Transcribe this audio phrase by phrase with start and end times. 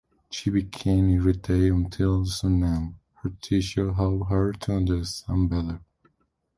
[0.31, 5.81] She became irritated until Tsubame, her teacher, helped her to understand better.